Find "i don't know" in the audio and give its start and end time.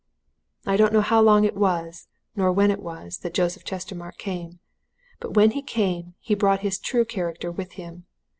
0.65-1.01